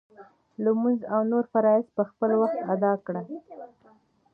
[0.63, 3.21] لمونځ او نور فرایض په خپل وخت ادا کړه.